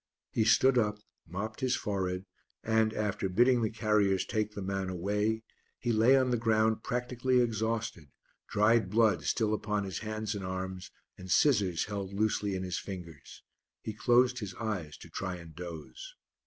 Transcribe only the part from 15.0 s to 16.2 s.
try and doze.